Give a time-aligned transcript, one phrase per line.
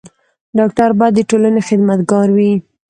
[0.57, 2.51] ډاکټر بايد د ټولني خدمت ګار وي.